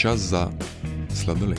čas 0.00 0.20
za 0.20 0.48
sladoled. 1.14 1.58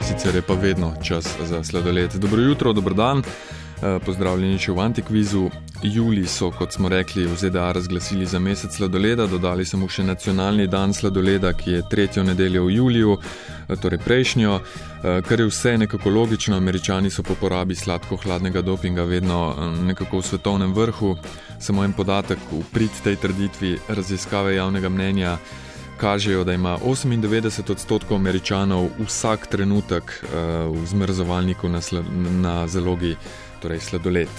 Sicer 0.00 0.34
je 0.34 0.42
pa 0.42 0.54
vedno 0.54 0.94
čas 1.02 1.36
za 1.44 1.64
sladoled. 1.64 2.10
Dobro 2.14 2.42
jutro, 2.42 2.72
dobro 2.72 2.94
dan. 2.94 3.18
Eh, 3.18 3.65
pozdravljeni 3.80 4.58
še 4.58 4.72
v 4.72 4.80
Antikvizu. 4.80 5.48
Juli 5.82 6.26
so, 6.26 6.50
kot 6.50 6.72
smo 6.72 6.88
rekli, 6.88 7.26
v 7.26 7.36
ZDA 7.36 7.72
razglasili 7.72 8.26
za 8.26 8.38
mesec 8.38 8.76
sladoleda, 8.76 9.26
dodali 9.26 9.64
so 9.64 9.76
mu 9.76 9.88
še 9.88 10.04
nacionalni 10.04 10.66
dan 10.66 10.94
sladoleda, 10.94 11.52
ki 11.52 11.70
je 11.70 11.82
tretjo 11.90 12.24
nedeljo 12.24 12.64
v 12.64 12.72
juliju, 12.76 13.18
eh, 13.68 13.76
torej 13.76 13.98
prejšnjo, 13.98 14.60
eh, 14.60 15.20
kar 15.28 15.40
je 15.40 15.46
vse 15.46 15.78
nekako 15.78 16.10
logično. 16.10 16.56
Američani 16.56 17.10
so 17.10 17.22
po 17.22 17.34
porabi 17.34 17.74
sladko-hladnega 17.74 18.62
dopinga 18.62 19.04
vedno 19.04 19.54
nekako 19.84 20.18
v 20.18 20.22
svetovnem 20.22 20.72
vrhu. 20.72 21.16
Samo 21.58 21.84
en 21.84 21.92
podatek 21.92 22.38
v 22.52 22.64
prid 22.72 22.90
tej 23.04 23.16
trditvi 23.16 23.78
raziskave 23.88 24.54
javnega 24.54 24.88
mnenja. 24.88 25.38
Kažejo, 25.96 26.44
da 26.44 26.52
ima 26.52 26.78
98 26.78 27.70
odstotkov 27.70 28.16
američanov 28.16 28.88
vsak 29.00 29.46
trenutek 29.46 30.02
uh, 30.04 30.28
v 30.68 30.86
zmrzovalniku 30.86 31.68
na, 31.68 31.80
na 32.42 32.66
zalogi 32.66 33.16
torej 33.62 33.80
sladoled. 33.80 34.32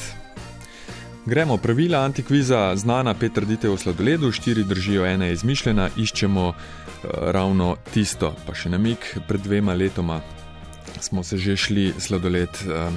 Gremo, 1.28 1.58
pravila 1.58 2.00
antikviza, 2.06 2.76
znana 2.76 3.14
pet 3.14 3.34
trditev 3.36 3.74
o 3.74 3.78
sladoledu, 3.78 4.32
štiri 4.32 4.64
držijo, 4.64 5.06
ena 5.06 5.26
je 5.26 5.34
izmišljena, 5.34 5.90
iščemo 5.98 6.48
uh, 6.48 6.56
ravno 7.36 7.76
tisto. 7.94 8.32
Pa 8.48 8.56
še 8.56 8.72
namik, 8.72 9.12
pred 9.28 9.44
dvema 9.44 9.76
letoma 9.76 10.22
smo 11.04 11.24
se 11.24 11.38
že 11.38 11.58
šli 11.58 11.94
sladoled. 12.00 12.64
Uh, 12.68 12.94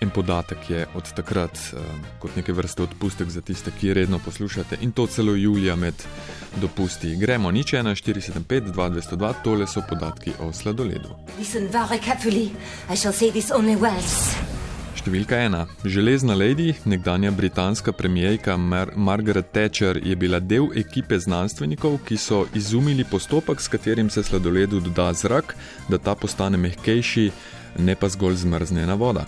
En 0.00 0.10
podatek 0.10 0.70
je 0.70 0.86
od 0.94 1.12
takrat 1.12 1.50
uh, 1.72 1.80
kot 2.22 2.36
neke 2.36 2.52
vrste 2.52 2.82
odpustek 2.82 3.28
za 3.28 3.40
tiste, 3.40 3.72
ki 3.80 3.94
redno 3.94 4.20
poslušate, 4.24 4.78
in 4.80 4.92
to 4.92 5.06
celo 5.06 5.34
julija 5.34 5.76
med 5.76 5.94
dopusti. 6.60 7.16
Gremo, 7.16 7.50
nič 7.50 7.72
1, 7.74 7.98
475, 7.98 8.70
2, 8.70 8.90
202, 8.94 9.32
tole 9.42 9.66
so 9.66 9.82
podatki 9.88 10.32
o 10.38 10.52
sladoledu. 10.52 11.18
Listen, 11.38 11.66
Številka 14.98 15.36
ena. 15.38 15.60
Železna 15.86 16.34
lady, 16.34 16.72
nekdanja 16.88 17.30
britanska 17.30 17.92
premijejka 17.94 18.56
Mar 18.58 18.90
Margaret 18.96 19.52
Thatcher, 19.54 20.00
je 20.02 20.16
bila 20.18 20.40
del 20.42 20.72
ekipe 20.74 21.14
znanstvenikov, 21.22 22.00
ki 22.08 22.18
so 22.18 22.40
izumili 22.58 23.06
postopek, 23.06 23.62
s 23.62 23.70
katerim 23.70 24.10
se 24.10 24.24
sladoledu 24.26 24.80
doda 24.82 25.12
zrak, 25.14 25.54
da 25.88 26.02
ta 26.02 26.16
postane 26.18 26.58
mehkejši, 26.58 27.30
ne 27.78 27.94
pa 27.94 28.10
zgolj 28.10 28.40
zmrznjena 28.42 28.98
voda. 28.98 29.22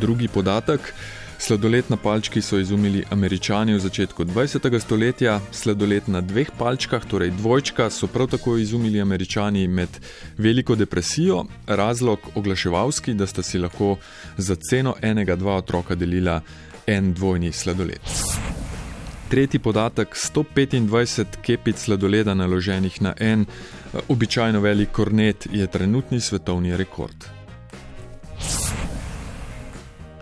Drugi 0.00 0.32
podatek. 0.32 0.94
Sladoled 1.40 1.84
na 1.88 1.96
palčki 1.96 2.42
so 2.42 2.58
izumili 2.58 3.04
američani 3.10 3.74
v 3.74 3.78
začetku 3.78 4.24
20. 4.24 4.80
stoletja, 4.80 5.40
sladoled 5.52 6.08
na 6.08 6.20
dveh 6.20 6.50
palčkah, 6.58 7.04
torej 7.06 7.30
dvojčka, 7.30 7.90
so 7.90 8.06
prav 8.06 8.26
tako 8.26 8.56
izumili 8.56 9.00
američani 9.00 9.68
med 9.68 9.88
Veliko 10.38 10.74
depresijo, 10.74 11.44
razlog 11.66 12.18
oglaševalski, 12.34 13.14
da 13.14 13.26
sta 13.26 13.42
si 13.42 13.58
lahko 13.58 13.96
za 14.36 14.56
ceno 14.70 14.94
enega, 15.02 15.36
dva 15.36 15.56
otroka 15.56 15.94
delila 15.94 16.40
en 16.86 17.14
dvojni 17.14 17.52
sladoled. 17.52 18.02
Tretji 19.28 19.60
podatek: 19.60 20.08
125 20.16 21.24
kepic 21.42 21.78
sladoleda 21.78 22.34
naloženih 22.34 23.02
na 23.02 23.14
en, 23.20 23.46
običajno 24.08 24.60
velik 24.60 24.90
kornet, 24.92 25.46
je 25.52 25.66
trenutni 25.66 26.20
svetovni 26.20 26.76
rekord. 26.76 27.37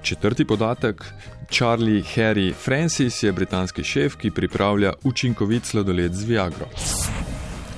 Četrti 0.07 0.45
podatek: 0.45 1.05
Charlie 1.51 2.03
Harry 2.17 2.55
Francis 2.55 3.22
je 3.22 3.33
britanski 3.33 3.84
šef, 3.84 4.15
ki 4.15 4.31
pripravlja 4.31 4.93
učinkovit 5.05 5.65
sladoled 5.65 6.15
z 6.15 6.25
Viagro. 6.25 6.69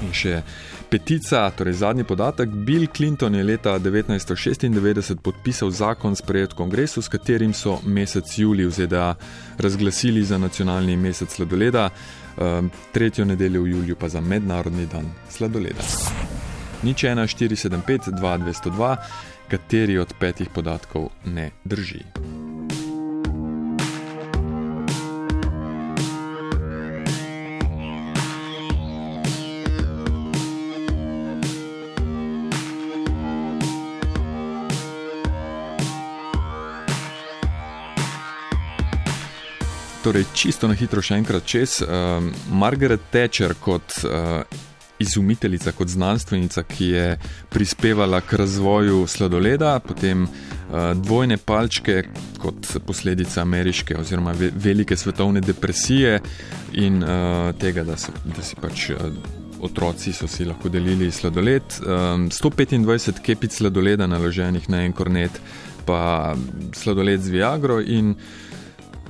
In 0.05 0.13
še 0.13 0.43
petica, 0.91 1.47
torej 1.57 1.79
zadnji 1.81 2.05
podatek: 2.05 2.51
Bill 2.53 2.85
Clinton 2.97 3.35
je 3.35 3.45
leta 3.45 3.79
1996 3.79 5.23
podpisal 5.25 5.71
zakon 5.71 6.17
sprejet 6.17 6.53
v 6.53 6.59
kongresu, 6.61 7.03
s 7.03 7.09
katerim 7.09 7.55
so 7.57 7.79
mesec 7.87 8.39
juli 8.39 8.69
v 8.69 8.77
ZDA 8.77 9.15
razglasili 9.59 10.21
za 10.25 10.39
nacionalni 10.39 10.97
mesec 11.01 11.33
sladoleda, 11.33 11.89
ehm, 11.89 12.69
tretjo 12.93 13.25
nedeljo 13.25 13.63
v 13.63 13.73
juliju 13.73 13.97
pa 13.97 14.09
za 14.09 14.21
mednarodni 14.21 14.85
dan 14.87 15.09
sladoleda. 15.33 15.89
Nič 16.83 17.05
1, 17.05 17.27
475, 17.27 18.13
2, 18.21 18.39
202 18.39 18.97
kateri 19.49 19.99
od 19.99 20.15
petih 20.21 20.49
podatkov 20.55 21.09
ne 21.25 21.51
drži. 21.65 22.05
Torej, 40.03 40.25
čisto 40.33 40.69
na 40.69 40.75
hitro 40.79 41.03
še 41.05 41.19
enkrat 41.19 41.45
čez. 41.45 41.83
Uh, 41.83 42.23
Margaret 42.53 43.11
Thatcher 43.11 43.53
kot 43.61 43.99
uh, 44.07 44.68
izumiteljica, 44.99 45.73
kot 45.73 45.89
znanstvenica, 45.89 46.63
ki 46.63 46.87
je 46.87 47.19
prispevala 47.49 48.21
k 48.21 48.33
razvoju 48.33 49.07
sladoleda, 49.07 49.79
potem 49.81 50.23
uh, 50.23 50.31
dvojne 50.95 51.37
palčke 51.37 52.03
kot 52.39 52.77
posledica 52.87 53.43
ameriške 53.43 53.97
oziroma 53.97 54.33
ve 54.33 54.51
velike 54.55 54.97
svetovne 54.97 55.41
depresije 55.41 56.21
in 56.73 57.03
uh, 57.03 57.55
tega, 57.61 57.85
da, 57.85 57.97
so, 57.97 58.13
da 58.25 58.43
si 58.43 58.57
pač. 58.57 58.91
Uh, 58.91 58.97
Otroci 59.59 60.13
so 60.15 60.29
si 60.31 60.45
lahko 60.47 60.71
delili 60.71 61.11
sladoled, 61.11 61.81
um, 61.83 62.29
125 62.31 63.19
kepic 63.27 63.51
sladoleda 63.51 64.07
naloženih 64.07 64.69
na 64.71 64.85
en 64.87 64.93
kornet, 64.95 65.41
pa 65.83 66.37
sladoled 66.79 67.21
z 67.21 67.33
Viagro 67.35 67.81
in 67.81 68.15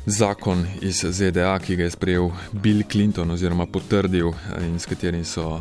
zakon 0.09 0.67
iz 0.83 1.05
ZDA, 1.05 1.59
ki 1.59 1.77
ga 1.77 1.83
je 1.83 1.91
sprejel 1.91 2.31
Bill 2.53 2.83
Clinton 2.91 3.31
oziroma 3.31 3.67
potrdil 3.67 4.29
eh, 4.29 4.65
in 4.67 4.79
s 4.79 4.87
katerim 4.87 5.25
so 5.25 5.57
um, 5.57 5.61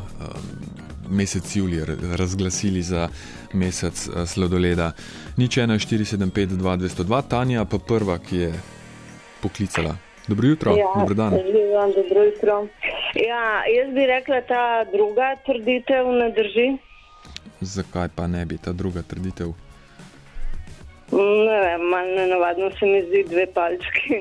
mesec 1.09 1.55
julij 1.55 1.85
razglasili 2.15 2.81
za 2.81 3.09
mesec 3.53 4.07
uh, 4.07 4.25
sladoleda. 4.25 4.91
Nič 5.37 5.57
1, 5.57 5.79
475, 5.79 6.57
2, 6.57 6.77
202, 6.77 7.21
Tanja 7.29 7.65
pa 7.65 7.77
prva, 7.79 8.17
ki 8.19 8.37
je 8.37 8.53
poklicala. 9.41 9.95
Dobro 10.27 10.47
jutro, 10.47 10.75
ja, 10.75 10.85
dobro 10.95 11.13
dan. 11.15 11.33
Živam, 11.33 11.91
dobro 11.95 12.23
jutro. 12.23 12.67
Ja, 13.15 13.63
jaz 13.77 13.93
bi 13.95 14.05
rekla, 14.05 14.41
ta 14.41 14.83
druga 14.91 15.35
trditev 15.45 16.07
ne 16.07 16.31
drži. 16.31 16.67
Zakaj 17.61 18.09
pa 18.15 18.27
ne 18.27 18.45
bi 18.45 18.57
ta 18.57 18.71
druga 18.71 19.01
trditev? 19.01 19.53
Ne 21.11 21.57
vem, 21.63 21.81
malo 21.89 22.15
nenavadno 22.15 22.71
se 22.79 22.85
mi 22.85 23.01
zdi 23.07 23.23
dve 23.29 23.47
palčki. 23.53 24.19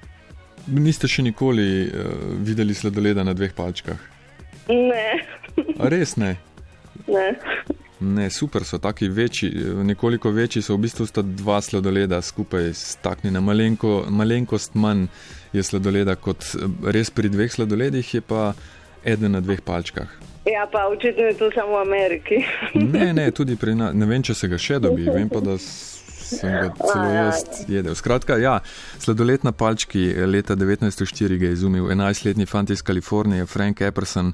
Niste 0.86 1.08
še 1.08 1.24
nikoli 1.24 1.68
uh, 1.88 2.14
videli 2.44 2.74
sladoleda 2.76 3.24
na 3.24 3.34
dveh 3.34 3.54
palčkah? 3.56 4.00
Ne. 4.68 5.06
A 5.80 5.88
res 5.90 6.16
ne? 6.20 6.36
Ne. 7.08 7.28
Ne, 8.00 8.30
super 8.30 8.64
so, 8.64 8.78
taki 8.78 9.08
večji, 9.08 9.50
nekoliko 9.84 10.30
večji 10.30 10.62
so 10.62 10.76
v 10.76 10.86
bistvu 10.86 11.06
sta 11.06 11.22
dva 11.22 11.58
sladoleda 11.60 12.22
skupaj 12.22 12.70
staknjena, 12.74 13.40
malenko, 13.44 14.06
malenkost 14.08 14.74
manj 14.74 15.08
je 15.52 15.62
sladoleda 15.62 16.14
kot 16.16 16.46
res 16.84 17.10
pri 17.10 17.28
dveh 17.28 17.52
sladoledih, 17.52 18.14
je 18.14 18.20
pa 18.24 18.52
eden 19.04 19.36
na 19.36 19.40
dveh 19.44 19.60
palčkah. 19.60 20.08
Ja, 20.48 20.64
pa 20.72 20.86
očitno 20.88 21.28
je 21.28 21.34
to 21.34 21.50
samo 21.54 21.76
v 21.76 21.80
Ameriki. 21.80 22.44
ne, 22.74 23.12
ne, 23.12 23.30
tudi 23.36 23.56
pri 23.56 23.74
nas, 23.74 23.94
ne 23.94 24.06
vem, 24.06 24.22
če 24.24 24.34
se 24.34 24.48
ga 24.48 24.58
še 24.58 24.80
dobi, 24.80 25.04
vem 25.04 25.28
pa, 25.28 25.44
da 25.44 25.58
sem 26.30 26.52
ga 26.52 26.70
celo 26.78 27.08
jaz 27.12 27.42
jedel. 27.68 27.94
Skratka, 27.94 28.36
ja, 28.40 28.58
sladoled 28.98 29.44
na 29.44 29.52
palčki 29.52 30.06
leta 30.26 30.56
1904 30.56 31.42
je 31.42 31.52
izumil 31.52 31.90
11-letni 31.90 32.46
fant 32.46 32.70
iz 32.70 32.82
Kalifornije, 32.82 33.46
Frank 33.46 33.80
Epperson, 33.80 34.32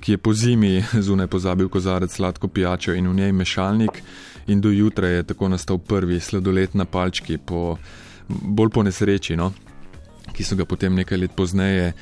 ki 0.00 0.16
je 0.16 0.18
po 0.18 0.34
zimi 0.34 0.84
zunaj 1.08 1.26
pozabil 1.26 1.68
kozarec 1.68 2.14
sladko 2.14 2.48
pijačo 2.48 2.94
in 2.94 3.08
v 3.08 3.14
njej 3.14 3.32
mešalnik. 3.32 4.02
In 4.48 4.60
do 4.64 4.70
jutra 4.72 5.08
je 5.08 5.22
tako 5.28 5.48
nastal 5.48 5.78
prvi 5.78 6.20
sladoled 6.20 6.76
na 6.76 6.84
palčki, 6.84 7.38
po, 7.38 7.76
bolj 8.28 8.70
po 8.72 8.82
nesreči, 8.82 9.36
no? 9.36 9.52
ki 10.32 10.44
so 10.44 10.56
ga 10.56 10.64
potem 10.68 10.94
nekaj 10.94 11.18
let 11.18 11.36
pozneje. 11.36 11.92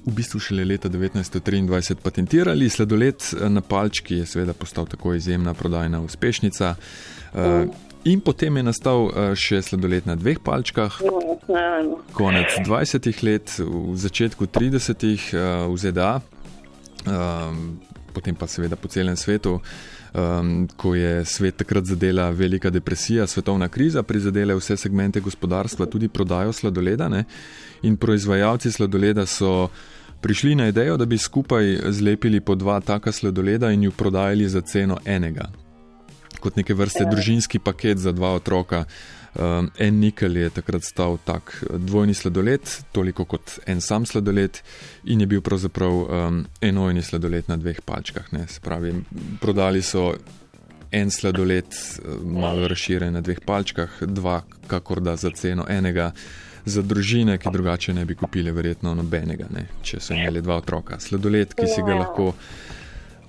V 0.00 0.14
bistvu 0.16 0.38
šele 0.40 0.64
leta 0.64 0.88
1923 0.88 2.00
patentirali 2.02 2.70
sladoled 2.72 3.20
na 3.52 3.60
palčki, 3.60 4.22
je 4.22 4.26
seveda 4.26 4.54
postal 4.56 4.86
tako 4.88 5.14
izjemna 5.14 5.54
prodajna 5.54 6.00
uspešnica. 6.00 6.74
Uh, 7.34 7.68
In 8.04 8.20
potem 8.20 8.56
je 8.56 8.62
nastal 8.64 9.10
uh, 9.10 9.32
še 9.36 9.60
sladoled 9.60 10.06
na 10.08 10.16
dveh 10.16 10.40
palčkah. 10.40 10.94
Konec 12.16 12.56
20 12.64 13.24
let, 13.26 13.52
v 13.60 13.96
začetku 13.96 14.48
30 14.48 15.04
uh, 15.36 15.68
v 15.68 15.76
ZDA. 15.76 16.12
Um, 17.04 17.76
potem 18.12 18.32
pa 18.32 18.48
seveda 18.48 18.76
po 18.76 18.88
celem 18.88 19.16
svetu, 19.20 19.60
um, 20.16 20.64
ko 20.80 20.96
je 20.96 21.24
svet 21.28 21.60
takrat 21.60 21.84
zadela 21.84 22.30
velika 22.32 22.72
depresija, 22.72 23.28
svetovna 23.28 23.68
kriza, 23.68 24.02
prizadela 24.02 24.56
vse 24.56 24.76
segmente 24.80 25.20
gospodarstva, 25.20 25.86
tudi 25.86 26.08
prodajo 26.08 26.52
sladoleda. 26.52 27.08
Ne? 27.08 27.24
In 27.84 28.00
proizvajalci 28.00 28.72
sladoleda 28.72 29.26
so 29.26 29.68
prišli 30.20 30.54
na 30.56 30.72
idejo, 30.72 30.96
da 30.96 31.04
bi 31.04 31.18
skupaj 31.18 31.92
zlepili 31.92 32.40
po 32.40 32.56
dva 32.56 32.80
taka 32.80 33.12
sladoleda 33.12 33.70
in 33.70 33.88
ju 33.88 33.92
prodajali 33.92 34.48
za 34.48 34.60
ceno 34.60 34.98
enega. 35.04 35.48
Kot 36.40 36.56
neke 36.56 36.74
vrste 36.74 37.04
družinski 37.04 37.58
paket 37.58 37.98
za 37.98 38.12
dva 38.16 38.34
otroka. 38.38 38.84
Um, 39.30 39.68
en 39.78 40.00
nikel 40.00 40.36
je 40.36 40.48
takrat 40.50 40.82
stal 40.82 41.14
tak 41.22 41.52
dvojni 41.70 42.16
sladoled, 42.18 42.66
toliko 42.90 43.24
kot 43.30 43.60
en 43.66 43.78
sam 43.80 44.02
sladoled, 44.06 44.58
in 45.04 45.20
je 45.22 45.26
bil 45.30 45.40
pravzaprav 45.40 45.92
um, 45.94 46.40
enojni 46.60 47.02
sladoled 47.02 47.46
na 47.46 47.54
dveh 47.56 47.78
palčkah. 47.86 48.26
Spravi, 48.50 48.94
prodali 49.40 49.84
so 49.86 50.10
en 50.90 51.10
sladoled, 51.10 51.78
malo 52.26 52.68
razširjen 52.68 53.14
na 53.14 53.22
dveh 53.22 53.38
palčkah, 53.46 54.00
dva, 54.02 54.40
kakor 54.66 55.00
da 55.00 55.14
za 55.16 55.30
ceno 55.30 55.68
enega 55.68 56.10
za 56.64 56.82
družine, 56.82 57.38
ki 57.38 57.48
drugače 57.52 57.94
ne 57.94 58.04
bi 58.04 58.14
kupili, 58.14 58.50
verjetno 58.52 58.94
nobenega, 58.94 59.46
ne, 59.54 59.68
če 59.82 60.00
so 60.00 60.14
imeli 60.14 60.42
dva 60.42 60.58
otroka. 60.60 60.98
Sladoled, 61.00 61.54
ki 61.54 61.70
si 61.70 61.86
ga 61.86 61.94
ja. 61.94 62.00
lahko 62.02 62.32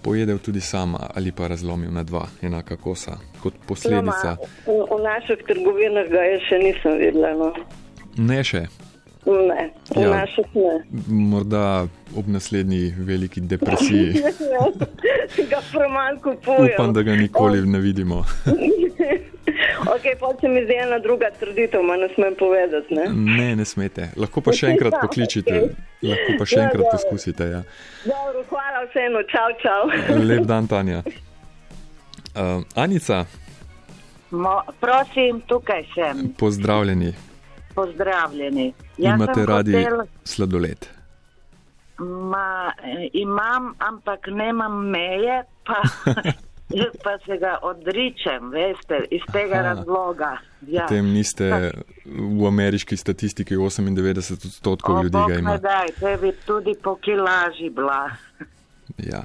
pojedel 0.04 0.38
tudi 0.38 0.62
sama 0.62 1.10
ali 1.16 1.32
pa 1.32 1.48
razlomil 1.48 1.92
na 1.92 2.04
dva, 2.04 2.28
enaka 2.42 2.78
kosa, 2.78 3.18
kot 3.44 3.54
posledica. 3.68 4.38
No, 4.68 4.86
v 4.98 5.02
naših 5.04 5.44
trgovinah 5.48 6.08
ga 6.12 6.24
je 6.30 6.40
še 6.50 6.62
nisem 6.64 6.98
videla. 7.00 7.34
No. 7.38 7.52
Ne 8.18 8.44
še. 8.44 8.66
Ne, 9.26 9.70
v 9.96 10.02
ja, 10.02 10.10
naših 10.10 10.56
ne. 10.58 10.76
Morda 11.08 11.88
ob 12.18 12.28
naslednji 12.28 12.94
veliki 12.98 13.42
depresiji. 13.42 14.24
ga 15.52 15.62
premalo 15.72 16.18
kupujem. 16.24 16.74
Upam, 16.74 16.94
da 16.94 17.04
ga 17.06 17.16
nikoli 17.16 17.62
ne 17.66 17.80
vidimo. 17.80 18.26
Ok, 19.82 20.04
pa 20.20 20.28
se 20.42 20.48
mi 20.48 20.64
zdi 20.64 20.74
ena 20.74 21.00
druga 21.00 21.26
trditev, 21.40 21.84
ma 21.84 21.96
ne 21.96 22.10
smem 22.16 22.36
povedati. 22.40 22.96
Ne? 22.96 23.06
ne, 23.38 23.56
ne 23.56 23.66
smete. 23.66 24.12
Lahko 24.16 24.42
pa 24.46 24.54
še 24.54 24.70
enkrat 24.76 24.94
ja, 24.98 25.02
pokličite, 25.02 25.56
okay. 25.58 26.10
lahko 26.12 26.36
pa 26.40 26.48
še 26.48 26.60
ja, 26.60 26.68
enkrat 26.68 26.86
poskusite. 26.92 27.48
Ja. 27.50 27.62
Hvala 28.82 28.90
vseeno, 28.90 29.20
čau, 29.30 29.50
čau. 29.62 29.82
Lep 30.30 30.46
dan, 30.50 30.68
Tanja. 30.68 31.04
Uh, 32.34 32.64
Anica. 32.76 33.26
Mo, 34.32 34.62
prosim, 34.80 35.42
tukaj 35.46 35.86
sem. 35.94 36.34
Pozdravljeni. 36.38 37.14
Pozdravljeni. 37.76 38.74
Imate 38.98 39.46
radi 39.46 39.74
hotel... 39.74 40.00
sladoled? 40.24 40.88
Ma, 42.00 42.74
eh, 42.84 43.08
imam, 43.14 43.76
ampak 43.80 44.28
nemam 44.28 44.90
meje. 44.90 45.44
Pa... 45.66 45.82
Pa 47.04 47.18
se 47.26 47.38
ga 47.38 47.58
odričem, 47.62 48.50
veste, 48.50 49.04
iz 49.12 49.22
tega 49.34 49.56
Aha. 49.56 49.62
razloga. 49.62 50.38
Ja. 50.68 50.86
Potem 50.88 51.06
niste 51.12 51.72
v 52.06 52.48
ameriški 52.48 52.98
statistiki 52.98 53.58
98 53.58 54.48
odstotkov 54.48 54.96
o, 54.96 55.04
ljudi 55.04 55.18
ga 55.28 55.40
ima. 55.40 55.58
Da, 55.58 55.84
te 56.00 56.18
bi 56.22 56.32
tudi 56.46 56.76
po 56.84 56.96
kilaži 56.96 57.70
bila. 57.70 58.08
Ja, 59.02 59.24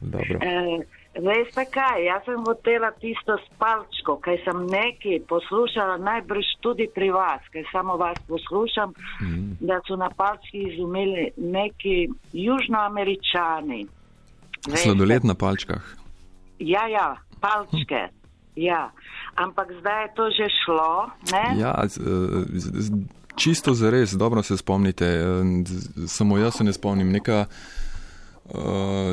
dobro. 0.00 0.38
E, 0.40 0.84
veste 1.20 1.64
kaj, 1.74 2.04
jaz 2.06 2.24
sem 2.24 2.44
hotela 2.46 2.90
tisto 3.02 3.36
spalčko, 3.46 4.18
kaj 4.22 4.38
sem 4.44 4.66
neki 4.70 5.18
poslušala, 5.28 5.96
najbrž 5.98 6.52
tudi 6.62 6.88
pri 6.94 7.10
vas, 7.10 7.42
kaj 7.52 7.66
samo 7.72 7.96
vas 7.96 8.18
poslušam, 8.28 8.94
mm. 9.22 9.58
da 9.60 9.80
so 9.86 9.96
na 9.96 10.10
palčki 10.10 10.62
izumeli 10.72 11.30
neki 11.36 12.08
južnoameričani. 12.32 13.86
Sladoled 14.74 15.24
na 15.24 15.34
palčkah. 15.34 15.82
Ja, 16.58 16.86
ja, 16.88 17.16
palčke. 17.40 18.08
Ja. 18.56 18.90
Ampak 19.34 19.68
zdaj 19.80 20.02
je 20.02 20.14
to 20.14 20.24
že 20.30 20.46
šlo. 20.64 21.10
Ne? 21.32 21.60
Ja, 21.60 21.74
čisto 23.36 23.74
za 23.74 23.90
res, 23.90 24.12
dobro 24.12 24.42
se 24.42 24.56
spomnite. 24.56 25.06
Samo 26.06 26.38
jaz 26.38 26.54
se 26.54 26.64
ne 26.64 26.72
spomnim. 26.72 27.12
Neka 27.12 27.46
uh, 28.48 28.60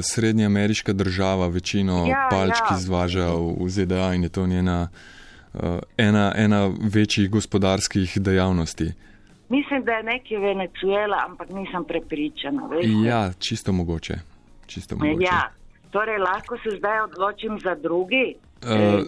srednja 0.01 0.45
ameriška 0.45 0.93
država 0.93 1.47
večino 1.47 2.05
ja, 2.07 2.27
palčk 2.31 2.63
ja. 2.71 2.77
izvaža 2.77 3.27
v, 3.27 3.55
v 3.59 3.69
ZDA 3.69 4.13
in 4.13 4.23
je 4.23 4.29
to 4.29 4.47
njena 4.47 4.87
uh, 5.53 5.61
ena, 5.97 6.33
ena 6.35 6.71
večjih 6.93 7.29
gospodarskih 7.29 8.17
dejavnosti. 8.21 8.91
Mislim, 9.49 9.83
da 9.83 9.91
je 9.91 10.03
nekaj 10.03 10.37
Venezuela, 10.37 11.17
ampak 11.29 11.49
nisem 11.49 11.83
prepričana. 11.87 12.67
Veste? 12.67 12.91
Ja, 13.05 13.33
čisto 13.39 13.73
mogoče. 13.73 14.15
Čisto 14.65 14.95
mogoče. 14.95 15.23
Ja. 15.23 15.51
Torej, 15.91 16.17
lahko 16.17 16.57
se 16.57 16.77
zdaj 16.77 16.99
odločim 16.99 17.59
za 17.63 17.75
drugi. 17.75 18.35
Uh, 18.63 19.05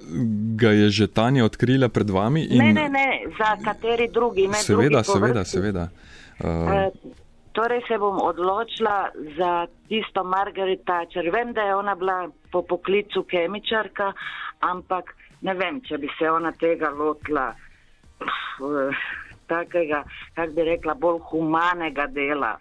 ga 0.55 0.69
je 0.71 0.89
že 0.89 1.07
Tanja 1.07 1.45
odkrila 1.45 1.89
pred 1.89 2.09
vami? 2.09 2.43
In... 2.45 2.57
Ne, 2.57 2.73
ne, 2.73 2.89
ne, 2.89 3.07
za 3.37 3.57
kateri 3.63 4.07
drugi. 4.13 4.47
Ne, 4.47 4.53
seveda, 4.53 5.01
drugi 5.01 5.11
seveda, 5.13 5.43
seveda. 5.45 5.89
Uh... 6.39 6.47
Uh, 6.47 7.26
torej 7.57 7.81
se 7.87 7.97
bom 7.97 8.21
odločila 8.21 9.09
za 9.37 9.65
tisto 9.89 10.23
Margaret 10.23 10.85
Thatcher. 10.85 11.25
Vem, 11.33 11.53
da 11.53 11.61
je 11.61 11.75
ona 11.75 11.95
bila 11.95 12.29
po 12.51 12.61
poklicu 12.61 13.23
kemičarka, 13.23 14.13
ampak 14.59 15.15
ne 15.41 15.53
vem, 15.57 15.81
če 15.81 15.97
bi 15.97 16.09
se 16.19 16.29
ona 16.29 16.51
tega 16.53 16.91
lotila 16.93 17.47
uh, 18.61 19.01
takega, 19.49 20.03
kak 20.37 20.53
bi 20.53 20.67
rekla, 20.69 20.93
bolj 20.93 21.23
humanega 21.31 22.05
dela. 22.13 22.53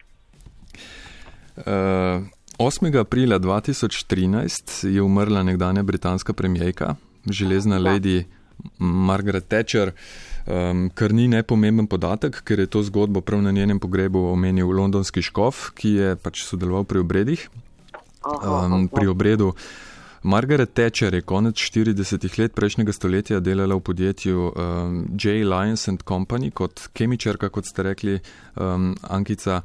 Uh, 1.56 2.24
8. 2.56 2.88
aprila 3.00 3.38
2013 3.38 4.88
je 4.88 5.02
umrla 5.02 5.42
nekdanja 5.42 5.82
britanska 5.82 6.32
premijejka, 6.32 6.94
železna 7.30 7.78
lady 7.78 8.24
Margaret 8.78 9.48
Thatcher, 9.48 9.92
um, 10.46 10.88
kar 10.94 11.12
ni 11.12 11.28
nepomemben 11.28 11.86
podatek, 11.86 12.42
ker 12.44 12.60
je 12.60 12.66
to 12.66 12.82
zgodbo 12.82 13.20
prav 13.20 13.42
na 13.42 13.52
njenem 13.52 13.80
pogrebu 13.80 14.28
omenil 14.32 14.70
londonski 14.72 15.22
škof, 15.22 15.70
ki 15.76 15.96
je 15.96 16.14
pač 16.16 16.44
sodeloval 16.46 16.84
pri 16.84 17.04
obredih. 17.04 17.48
Um, 18.26 18.88
pri 18.90 19.06
obredu 19.06 19.52
Margaret 20.26 20.72
Thatcher 20.74 21.14
je 21.14 21.22
konec 21.22 21.54
40 21.54 22.38
let 22.38 22.54
prejšnjega 22.54 22.92
stoletja 22.92 23.38
delala 23.40 23.76
v 23.78 23.84
podjetju 23.86 24.48
um, 24.50 24.96
J. 25.14 25.44
Lyons 25.46 25.86
and 25.88 26.02
Company 26.02 26.50
kot 26.50 26.88
kemičarka, 26.92 27.48
kot 27.54 27.68
ste 27.68 27.84
rekli, 27.86 28.16
um, 28.58 28.96
Ankica. 29.02 29.60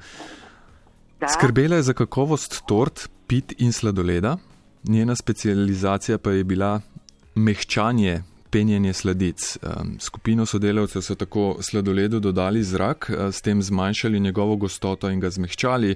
Da. 1.18 1.28
Skrbela 1.34 1.80
je 1.80 1.88
za 1.90 1.94
kakovost 1.98 2.62
tort, 2.70 3.08
pit 3.28 3.56
in 3.58 3.74
sladoleda, 3.74 4.38
njena 4.84 5.16
specializacija 5.16 6.18
pa 6.18 6.32
je 6.32 6.44
bila 6.44 6.82
mehčanje, 7.36 8.22
penjenje 8.52 8.94
sladic. 8.94 9.58
Skupino 10.00 10.46
sodelavcev 10.46 11.02
so 11.02 11.16
tako 11.16 11.58
sladoledu 11.62 12.20
dodali 12.20 12.64
zrak, 12.64 13.10
eh, 13.10 13.32
s 13.32 13.42
tem 13.42 13.62
zmanjšali 13.62 14.20
njegovo 14.20 14.56
gostoto 14.56 15.10
in 15.10 15.20
ga 15.20 15.30
zmehčali. 15.30 15.96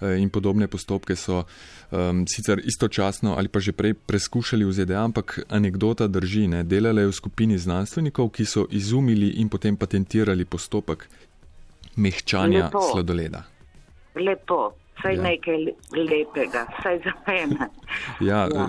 Eh, 0.00 0.18
in 0.22 0.30
podobne 0.30 0.68
postopke 0.68 1.16
so 1.16 1.42
um, 1.90 2.26
sicer 2.26 2.60
istočasno 2.64 3.34
ali 3.34 3.48
pa 3.48 3.58
že 3.60 3.72
prej 3.72 3.94
preskušali 3.94 4.64
v 4.64 4.72
ZDA, 4.72 5.04
ampak 5.04 5.40
anekdota 5.48 6.06
drži. 6.06 6.46
Ne? 6.48 6.62
Delala 6.62 7.00
je 7.00 7.06
v 7.06 7.12
skupini 7.12 7.58
znanstvenikov, 7.58 8.30
ki 8.30 8.44
so 8.44 8.66
izumili 8.70 9.28
in 9.42 9.48
potem 9.48 9.76
patentirali 9.76 10.44
postopek 10.44 11.08
mehčanja 11.96 12.64
Lepo. 12.64 12.82
sladoleda 12.92 13.58
lepo, 14.20 14.72
vsaj 14.98 15.14
ja. 15.14 15.22
nekaj 15.22 15.56
lepega, 15.92 16.66
vsaj 16.78 17.00
za 17.04 17.12
mene. 17.26 17.68
Ja, 18.20 18.48
ja. 18.54 18.68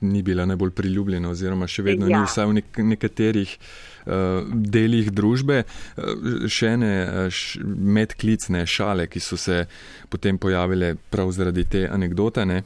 Ni 0.00 0.22
bila 0.22 0.46
najbolj 0.48 0.70
priljubljena, 0.72 1.30
oziroma 1.30 1.66
še 1.68 1.82
vedno 1.84 2.08
ja. 2.08 2.22
ni, 2.22 2.28
vsaj 2.28 2.46
v 2.48 2.54
nek 2.60 2.78
nekaterih 2.94 3.50
uh, 3.56 4.46
delih 4.48 5.10
družbe, 5.12 5.58
uh, 5.66 6.46
še 6.48 6.70
ne 6.80 6.94
uh, 7.04 7.42
medklicne 7.98 8.64
šale, 8.64 9.04
ki 9.12 9.20
so 9.20 9.36
se 9.36 9.66
potem 10.08 10.40
pojavile 10.40 10.94
prav 11.12 11.34
zaradi 11.36 11.66
te 11.76 11.84
anekdote. 11.92 12.46
Ne? 12.48 12.62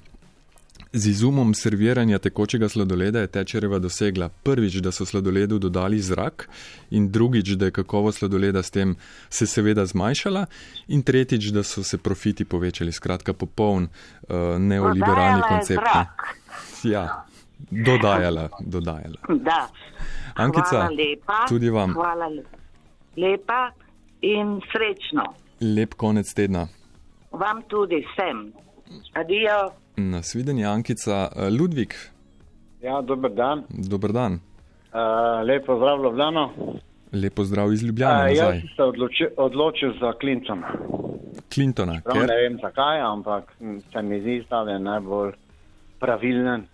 Z 0.93 1.07
izumom 1.07 1.55
serviranja 1.55 2.19
tekočega 2.19 2.69
sladoleda 2.69 3.21
je 3.21 3.27
Tečereva 3.31 3.79
dosegla 3.79 4.29
prvič, 4.29 4.81
da 4.83 4.91
so 4.93 5.07
sladoledu 5.07 5.59
dodali 5.59 6.01
zrak, 6.03 6.49
in 6.91 7.07
drugič, 7.11 7.55
da 7.55 7.69
je 7.69 7.77
kakovost 7.79 8.19
sladoleda 8.19 8.63
s 8.63 8.71
tem 8.71 8.97
se 9.31 9.47
seveda 9.47 9.87
zmanjšala, 9.87 10.47
in 10.89 11.03
tretjič, 11.03 11.53
da 11.55 11.63
so 11.63 11.83
se 11.87 11.99
profiti 11.99 12.45
povečali. 12.45 12.93
Skratka, 12.93 13.33
popoln 13.33 13.87
uh, 13.87 14.59
neoliberalni 14.59 15.43
koncept. 15.49 15.87
Ja, 16.85 17.25
dodajala, 17.71 18.49
dodajala. 18.61 19.21
Da. 19.29 19.69
Ankica, 20.35 20.89
lepa, 20.89 21.45
tudi 21.49 21.71
vam. 21.71 21.93
Hvala 21.93 22.31
lepa 23.17 23.71
in 24.21 24.61
srečno. 24.73 25.25
Lep 25.61 25.95
konec 25.95 26.35
tedna. 26.35 26.67
Vam 27.33 27.63
tudi, 27.69 28.05
vsem. 28.13 28.53
Adijo. 29.15 29.71
Nasvidenje, 29.97 30.67
Ankica 30.67 31.29
eh, 31.37 31.51
Ludvik. 31.51 31.95
Ja, 32.83 33.01
dober 33.01 33.31
dan. 33.31 33.65
Dober 33.69 34.13
dan. 34.13 34.41
Uh, 34.93 35.47
lepo 35.47 35.77
zdrav, 35.77 36.03
Ljubljano. 36.03 36.53
Lepo 37.13 37.45
zdrav 37.45 37.73
iz 37.73 37.83
Ljubljana. 37.83 38.25
Uh, 38.25 38.37
jaz 38.37 38.51
sem 38.51 38.69
se 38.77 38.83
odločil, 38.83 39.29
odločil 39.37 39.93
za 40.01 40.13
klincem. 40.13 40.63
Clintona. 41.53 42.01
Prav 42.05 42.27
ne 42.27 42.37
vem 42.43 42.59
zakaj, 42.63 43.01
ampak 43.01 43.53
se 43.93 44.03
mi 44.03 44.21
zdi, 44.21 44.45
da 44.51 44.61
je 44.71 44.79
najbolj 44.79 45.33
pravilen. 46.01 46.67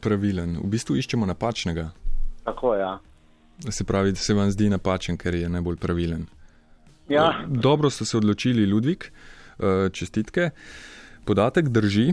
Pravilen. 0.00 0.58
V 0.60 0.68
bistvu 0.70 0.96
iščemo 1.00 1.26
napačnega. 1.26 1.90
Tako 2.44 2.74
ja. 2.74 2.98
Se 3.68 3.84
pravi, 3.84 4.12
da 4.12 4.20
se 4.20 4.34
vam 4.34 4.50
zdi 4.50 4.70
napačen, 4.72 5.18
ker 5.20 5.34
je 5.34 5.48
najbolj 5.48 5.76
pravilen. 5.76 6.26
Ja, 7.10 7.44
Dobro 7.46 7.90
ste 7.90 8.04
se 8.04 8.16
odločili, 8.16 8.66
Ludvik, 8.66 9.10
eh, 9.58 9.88
čestitke. 9.92 10.50
Podatek 11.24 11.68
drži, 11.68 12.12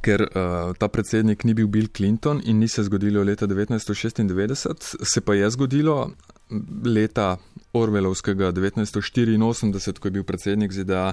ker 0.00 0.22
uh, 0.24 0.72
ta 0.78 0.88
predsednik 0.88 1.44
ni 1.44 1.54
bil 1.54 1.68
Bill 1.68 1.90
Clinton 1.92 2.40
in 2.44 2.58
ni 2.58 2.68
se 2.68 2.82
zgodilo 2.86 3.22
leta 3.22 3.46
1996, 3.46 4.96
se 5.02 5.20
pa 5.20 5.34
je 5.34 5.50
zgodilo 5.50 6.10
leta 6.84 7.36
Orvelovskega 7.72 8.52
1984, 8.52 9.98
ko 9.98 10.08
je 10.08 10.12
bil 10.12 10.24
predsednik 10.24 10.72
ZDA 10.72 11.12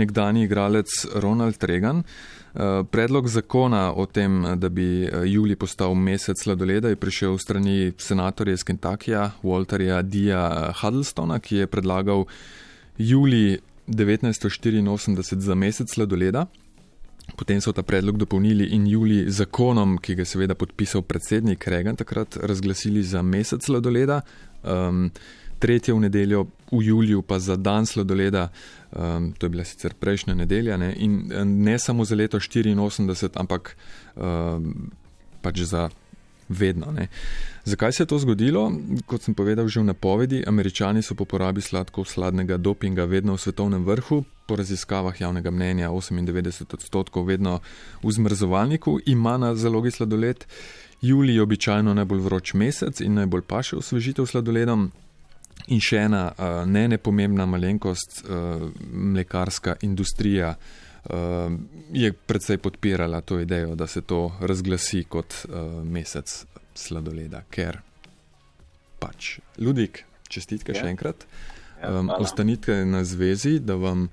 nekdani 0.00 0.44
igralec 0.44 0.88
Ronald 1.14 1.64
Reagan. 1.64 2.02
Uh, 2.54 2.86
predlog 2.90 3.28
zakona 3.28 3.92
o 3.92 4.06
tem, 4.06 4.42
da 4.56 4.68
bi 4.68 5.04
uh, 5.04 5.22
Juli 5.28 5.56
postal 5.56 5.94
mesec 5.94 6.40
sladoleda, 6.40 6.88
je 6.88 6.96
prišel 6.96 7.38
strani 7.38 7.92
senatorja 7.98 8.56
iz 8.56 8.64
Kentuckyja, 8.64 9.30
Walterja 9.42 10.02
Dija 10.02 10.72
Huddlestona, 10.80 11.38
ki 11.38 11.62
je 11.62 11.66
predlagal 11.66 12.24
Juli 12.98 13.60
1984 13.86 15.38
za 15.38 15.54
mesec 15.54 15.94
sladoleda. 15.94 16.46
Potem 17.36 17.60
so 17.60 17.72
ta 17.72 17.82
predlog 17.82 18.16
dopolnili 18.18 18.72
in 18.74 18.86
juli 18.86 19.24
zakonom, 19.30 19.98
ki 19.98 20.14
ga 20.14 20.24
je 20.24 20.32
seveda 20.32 20.54
podpisal 20.58 21.02
predsednik 21.02 21.66
Reagan, 21.68 21.96
takrat 21.96 22.36
razglasili 22.36 23.02
za 23.02 23.22
mesec 23.22 23.64
sladoleda, 23.64 24.20
um, 24.62 25.10
tretje 25.60 25.94
v 25.94 26.00
nedeljo, 26.08 26.46
v 26.72 26.82
juliju 26.82 27.22
pa 27.22 27.38
za 27.38 27.56
dan 27.56 27.86
sladoleda, 27.86 28.48
um, 28.92 29.32
to 29.38 29.46
je 29.46 29.50
bila 29.50 29.64
sicer 29.64 29.94
prejšnja 29.94 30.34
nedelja, 30.34 30.76
ne, 30.80 30.94
in 30.96 31.28
ne 31.44 31.78
samo 31.78 32.04
za 32.04 32.16
leto 32.16 32.40
84, 32.40 33.36
ampak 33.36 33.76
um, 34.16 34.90
pač 35.42 35.60
za 35.68 35.88
vedno. 36.50 36.90
Ne. 36.92 37.08
Zakaj 37.64 37.92
se 37.92 38.02
je 38.02 38.06
to 38.06 38.18
zgodilo? 38.18 38.72
Kot 39.06 39.22
sem 39.22 39.34
povedal 39.34 39.68
že 39.68 39.80
v 39.80 39.84
napovedi, 39.94 40.42
američani 40.46 41.02
so 41.02 41.14
po 41.14 41.24
porabi 41.24 41.60
sladkov 41.60 42.10
sladnega 42.10 42.56
dopinga 42.56 43.04
vedno 43.04 43.36
v 43.36 43.40
svetovnem 43.40 43.84
vrhu, 43.84 44.24
po 44.46 44.56
raziskavah 44.56 45.14
javnega 45.20 45.50
mnenja 45.50 45.90
98 45.90 46.74
odstotkov 46.74 47.30
vedno 47.30 47.60
v 48.02 48.10
zmrzovalniku, 48.10 48.98
ima 49.06 49.38
na 49.38 49.54
zalogi 49.54 49.90
sladoled. 49.90 50.44
Julij 51.00 51.36
je 51.36 51.42
običajno 51.42 51.94
najbolj 51.94 52.20
vroč 52.20 52.54
mesec 52.54 53.00
in 53.00 53.14
najbolj 53.14 53.42
paše 53.42 53.76
osvežitev 53.76 54.26
sladoledom. 54.26 54.90
In 55.68 55.80
še 55.80 56.04
ena 56.08 56.30
uh, 56.32 56.62
ne 56.66 56.86
nepomembna 56.88 57.46
malenkost, 57.46 58.22
uh, 58.24 58.64
mlekarska 58.90 59.76
industrija 59.86 60.54
uh, 60.56 61.52
je 61.92 62.12
predvsej 62.12 62.58
podpirala 62.58 63.20
to 63.20 63.40
idejo, 63.40 63.74
da 63.74 63.86
se 63.86 64.02
to 64.02 64.32
razglasi 64.40 65.04
kot 65.04 65.44
uh, 65.48 65.82
mesec 65.84 66.44
sladoleda, 66.74 67.44
ker 67.50 67.80
pač. 69.00 69.38
Ludvik, 69.58 70.04
čestitke 70.28 70.74
ja. 70.74 70.82
še 70.82 70.92
enkrat. 70.92 71.26
Um, 71.80 72.10
ostanite 72.12 72.82
na 72.84 73.04
zvezi, 73.08 73.58
da 73.64 73.78
vam 73.80 74.08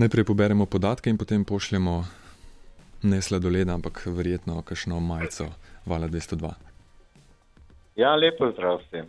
najprej 0.00 0.24
poberemo 0.24 0.66
podatke 0.66 1.10
in 1.12 1.18
potem 1.20 1.44
pošljemo 1.44 1.96
ne 3.02 3.18
sladoleda, 3.22 3.74
ampak 3.74 4.06
verjetno 4.06 4.62
kakšno 4.62 5.00
majico 5.00 5.50
Vala 5.86 6.08
202. 6.08 6.52
ja 7.96 8.14
lepo 8.16 8.50
zdrav 8.52 8.78
vsem. 8.86 9.06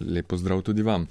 Lepo 0.00 0.36
zdrav 0.36 0.62
tudi 0.62 0.82
vam. 0.82 1.06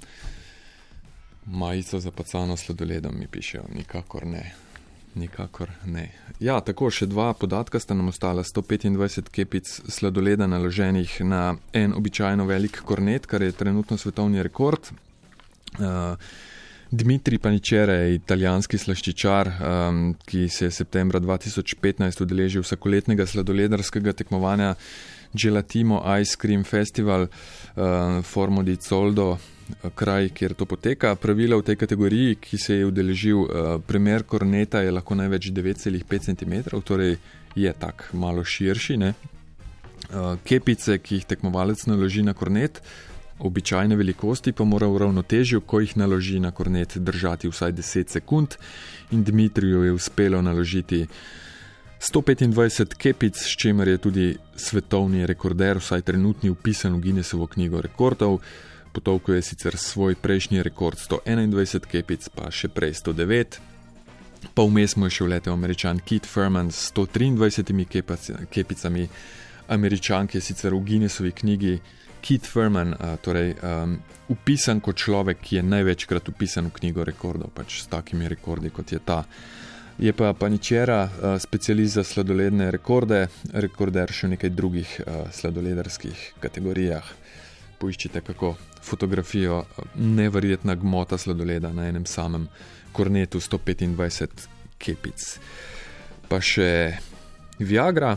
Majico 1.46 2.00
za 2.00 2.10
pacano 2.10 2.56
sladoledom 2.56 3.14
mi 3.18 3.26
pišejo, 3.26 3.64
nikakor 3.74 4.26
ne. 4.26 4.54
Nikakor 5.14 5.70
ne. 5.86 6.10
Ja, 6.40 6.60
tako 6.60 6.90
še 6.90 7.06
dva 7.06 7.30
podatka 7.34 7.80
sta 7.80 7.94
nam 7.94 8.10
ostala: 8.12 8.42
125 8.44 9.30
kepic 9.32 9.70
sladoleda 9.88 10.46
naloženih 10.46 11.20
na 11.24 11.54
en 11.72 11.94
običajno 11.96 12.44
velik 12.44 12.82
kornet, 12.84 13.26
kar 13.26 13.42
je 13.42 13.52
trenutno 13.52 13.96
svetovni 13.96 14.42
rekord. 14.42 14.90
Uh, 15.78 16.18
Dmitrij 16.90 17.38
Paničere 17.42 17.92
je 17.92 18.14
italijanski 18.14 18.78
slaščičar, 18.78 19.48
um, 19.50 20.14
ki 20.26 20.46
se 20.48 20.68
je 20.68 20.70
septembra 20.70 21.18
2015 21.20 22.22
udeležil 22.22 22.62
vsakoletnega 22.62 23.26
sladoledarskega 23.26 24.12
tekmovanja 24.12 24.74
Gelatimo 25.34 25.98
Ice 26.20 26.36
Cream 26.40 26.62
Festival 26.64 27.26
uh, 27.26 28.22
Formo 28.22 28.62
di 28.62 28.76
Zoldo, 28.80 29.38
kraj, 29.94 30.28
kjer 30.28 30.54
to 30.54 30.66
poteka. 30.66 31.16
Pravila 31.18 31.58
v 31.58 31.66
tej 31.66 31.76
kategoriji, 31.76 32.36
ki 32.40 32.58
se 32.58 32.78
je 32.78 32.86
udeležil 32.86 33.42
uh, 33.42 33.48
primer 33.86 34.22
korneta, 34.22 34.84
je 34.86 34.94
lahko 34.94 35.18
največ 35.18 35.50
9,5 35.50 36.30
cm, 36.30 36.54
torej 36.86 37.16
je 37.56 37.72
tak 37.72 38.12
malo 38.12 38.44
širši. 38.44 38.96
Ne? 39.02 39.14
Uh, 40.06 40.38
kepice, 40.46 41.00
ki 41.02 41.18
jih 41.18 41.26
tekmovalec 41.26 41.82
naloži 41.90 42.22
na 42.22 42.34
kornet, 42.34 42.78
običajne 43.38 43.96
velikosti, 43.96 44.52
pa 44.52 44.64
mora 44.64 44.86
v 44.88 44.98
ravnotežju, 44.98 45.60
ko 45.60 45.80
jih 45.80 45.96
naloži 45.96 46.40
na 46.40 46.50
kornet, 46.50 46.96
držati 46.96 47.48
vsaj 47.48 47.72
10 47.72 48.08
sekund, 48.08 48.56
in 49.10 49.24
Dmitriju 49.24 49.82
je 49.82 49.92
uspelo 49.92 50.42
naložiti 50.42 51.06
125 52.00 52.94
kepic, 52.94 53.36
s 53.36 53.56
čimer 53.56 53.88
je 53.88 53.98
tudi 53.98 54.36
svetovni 54.56 55.26
rekorder, 55.26 55.78
vsaj 55.78 56.02
trenutni, 56.02 56.50
upisan 56.50 56.94
v 56.94 57.00
Guinnessovo 57.00 57.46
knjigo 57.46 57.80
rekordov. 57.80 58.40
Potovko 58.92 59.32
je 59.32 59.42
sicer 59.42 59.76
svoj 59.76 60.14
prejšnji 60.14 60.62
rekord 60.62 60.98
121 60.98 61.86
kepic, 61.86 62.28
pa 62.28 62.50
še 62.50 62.68
prej 62.68 62.94
109. 63.04 63.58
Pa 64.54 64.64
vmes 64.64 64.96
mu 64.96 65.06
je 65.06 65.16
še 65.18 65.24
vletel 65.24 65.52
američan 65.52 66.00
Kit 66.00 66.26
Furman 66.26 66.70
s 66.70 66.92
123 66.92 68.46
kepicami. 68.50 69.08
Američan, 69.68 70.28
ki 70.28 70.38
je 70.38 70.42
sicer 70.42 70.74
v 70.74 70.84
Guinnessovi 70.84 71.32
knjigi 71.32 71.80
Kit 72.26 72.46
Furman, 72.46 72.90
uh, 72.90 73.14
torej 73.22 73.52
um, 73.62 73.92
upisan 74.34 74.80
kot 74.82 74.98
človek, 74.98 75.38
ki 75.46 75.60
je 75.60 75.62
največkrat 75.62 76.26
upisan 76.26 76.66
v 76.66 76.80
knjigo 76.80 77.04
rekordov, 77.06 77.52
pač 77.54 77.84
s 77.84 77.86
takimi 77.86 78.26
rekordi 78.26 78.72
kot 78.74 78.90
je 78.90 78.98
ta. 78.98 79.20
Je 80.02 80.10
pa 80.10 80.32
Paničera 80.34 81.04
uh, 81.06 81.36
specialist 81.38 81.94
za 81.94 82.02
sladoledne 82.02 82.72
rekorde, 82.74 83.28
rekorder 83.54 84.10
še 84.10 84.26
v 84.26 84.32
nekaj 84.34 84.50
drugih 84.58 84.96
uh, 85.04 85.30
sladoledarskih 85.30 86.26
kategorijah. 86.42 87.14
Poiščite 87.78 88.24
kako 88.26 88.56
fotografijo, 88.82 89.62
neverjetna 89.94 90.74
gmota 90.74 91.18
sladoleda 91.22 91.70
na 91.70 91.86
enem 91.86 92.10
samem 92.10 92.48
kornetu 92.90 93.38
125 93.38 94.48
kepic. 94.82 95.28
Pa 96.26 96.42
še 96.42 96.70
Viagra, 97.62 98.16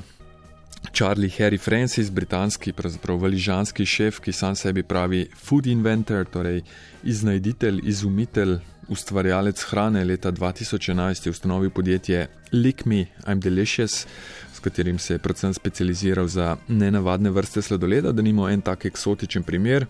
Charlie 0.93 1.31
Harry 1.39 1.57
Francis, 1.57 2.09
britanski, 2.09 2.73
pravzaprav 2.73 3.17
valižanski 3.17 3.85
šef, 3.85 4.19
ki 4.19 4.31
sam 4.31 4.55
sebi 4.55 4.83
pravi 4.83 5.27
food 5.35 5.67
inventor, 5.67 6.25
torej 6.25 6.61
iznajditelj, 7.03 7.81
izumitelj, 7.83 8.57
ustvarjalec 8.89 9.63
hrane. 9.63 10.05
Leta 10.05 10.31
2011 10.31 11.27
je 11.27 11.31
ustanovil 11.31 11.69
podjetje 11.69 12.27
Lick 12.51 12.85
Me, 12.85 13.05
I'm 13.25 13.39
Delicious, 13.39 14.07
s 14.53 14.59
katerim 14.59 14.99
se 14.99 15.13
je 15.13 15.19
predvsem 15.19 15.53
specializiral 15.53 16.27
za 16.27 16.57
nenavadne 16.67 17.29
vrste 17.29 17.61
sladoleda, 17.61 18.11
da 18.11 18.21
nimo 18.21 18.49
en 18.49 18.61
tak 18.61 18.85
eksotičen 18.85 19.43
primer. 19.43 19.85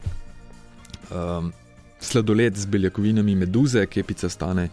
Um, 1.11 1.53
sladoled 1.99 2.57
z 2.57 2.65
beljakovinami 2.65 3.35
meduze, 3.35 3.85
kepica 3.85 4.29
stane 4.29 4.69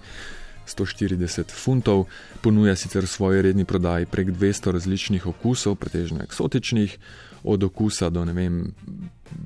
140 0.66 1.54
funtov, 1.54 2.06
ponuja 2.40 2.76
sicer 2.76 3.04
v 3.04 3.10
svoji 3.10 3.42
redni 3.42 3.64
prodaji 3.64 4.06
prek 4.06 4.30
200 4.34 4.72
različnih 4.72 5.26
okusov, 5.26 5.76
pretežno 5.76 6.22
eksotičnih, 6.22 6.98
od 7.46 7.62
okusa 7.62 8.10
do 8.10 8.24
ne 8.24 8.32
vem, 8.32 8.74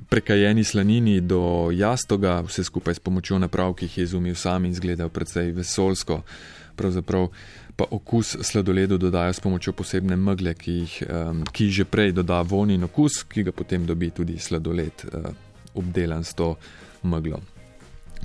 prekajeni 0.09 0.63
slanini 0.63 1.21
do 1.21 1.69
jastoga, 1.73 2.41
vse 2.41 2.63
skupaj 2.63 2.97
s 2.97 2.99
pomočjo 2.99 3.39
naprav, 3.39 3.73
ki 3.73 3.85
jih 3.85 3.97
je 3.97 4.03
izumil 4.03 4.35
sam 4.35 4.65
in 4.65 4.71
izgledajo 4.71 5.09
precej 5.09 5.51
vesolsko. 5.51 6.21
Pravzaprav 6.75 7.27
pa 7.75 7.85
okus 7.91 8.35
sladoledu 8.41 8.97
dodajo 8.97 9.33
s 9.33 9.39
pomočjo 9.39 9.73
posebne 9.73 10.15
megle, 10.15 10.53
ki 10.53 10.71
jih 10.71 10.97
um, 11.07 11.43
ki 11.51 11.69
že 11.69 11.85
prej 11.85 12.11
doda 12.11 12.41
von 12.41 12.71
in 12.71 12.83
okus, 12.83 13.23
ki 13.23 13.43
ga 13.43 13.51
potem 13.51 13.85
dobi 13.85 14.11
tudi 14.11 14.37
sladoled, 14.39 15.05
uh, 15.13 15.31
obdelan 15.75 16.23
s 16.23 16.33
to 16.33 16.55
meglo. 17.03 17.41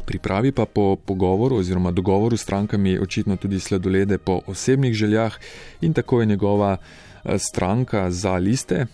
Pripravi 0.07 0.53
pa 0.53 0.67
po 0.67 0.97
pogovoru 0.97 1.57
oziroma 1.57 1.91
dogovoru 1.91 2.37
s 2.37 2.43
strankami 2.43 2.99
očitno 2.99 3.37
tudi 3.37 3.61
sladolede 3.61 4.19
po 4.19 4.41
osebnih 4.47 4.95
željah 4.95 5.35
in 5.81 5.93
tako 5.93 6.21
je 6.21 6.27
njegova 6.27 6.77
stranka 7.39 8.11
za 8.11 8.37
liste, 8.37 8.87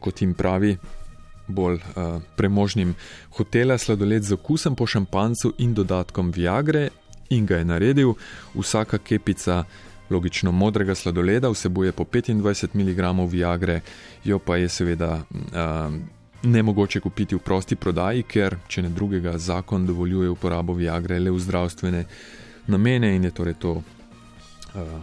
kot 0.00 0.22
jim 0.22 0.34
pravi, 0.34 0.76
bolj 1.48 1.78
premožnim, 2.36 2.94
hotela 3.30 3.78
sladoled 3.78 4.22
z 4.22 4.32
okusom 4.32 4.74
po 4.74 4.86
šampancu 4.86 5.52
in 5.58 5.74
dodatkom 5.74 6.30
Viagre 6.30 6.88
in 7.30 7.46
ga 7.46 7.56
je 7.56 7.64
naredil. 7.64 8.14
Vsaka 8.54 8.98
kepica 8.98 9.64
logično 10.10 10.52
modrega 10.52 10.94
sladoleda 10.94 11.48
vsebuje 11.48 11.92
po 11.92 12.04
25 12.04 12.74
mg 12.74 13.30
Viagre, 13.30 13.80
jo 14.24 14.38
pa 14.38 14.56
je 14.56 14.68
seveda 14.68 15.24
ne 16.46 16.62
mogoče 16.62 17.00
kupiti 17.00 17.34
v 17.34 17.38
prosti 17.38 17.76
prodaji, 17.76 18.22
ker, 18.22 18.56
če 18.68 18.82
ne 18.86 18.90
drugega, 18.94 19.38
zakon 19.38 19.86
dovoljuje 19.86 20.30
uporabo 20.30 20.74
Viagre 20.74 21.18
le 21.18 21.30
v 21.30 21.42
zdravstvene 21.42 22.04
namene 22.66 23.14
in 23.16 23.24
je 23.24 23.30
torej 23.34 23.54
to 23.58 23.72
uh, 23.74 24.94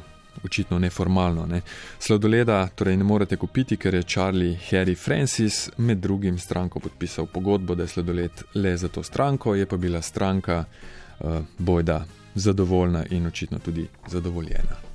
očitno 0.43 0.79
neformalno. 0.79 1.45
Ne. 1.45 1.61
Sladoleda 1.99 2.67
torej 2.75 2.97
ne 2.97 3.03
morete 3.03 3.37
kupiti, 3.37 3.77
ker 3.77 3.95
je 3.95 4.03
Charlie 4.03 4.59
Harry 4.71 4.95
Francis 4.95 5.69
med 5.77 5.97
drugim 5.97 6.39
stranko 6.39 6.79
podpisal 6.79 7.25
pogodbo, 7.25 7.75
da 7.75 7.83
je 7.83 7.95
sladoled 7.97 8.43
le 8.55 8.77
za 8.77 8.87
to 8.87 9.03
stranko, 9.03 9.55
je 9.55 9.65
pa 9.65 9.77
bila 9.77 10.01
stranka 10.01 10.63
uh, 10.63 11.39
bojda 11.57 12.05
zadovoljna 12.35 13.05
in 13.09 13.27
očitno 13.27 13.59
tudi 13.59 13.87
zadovoljena. 14.07 14.92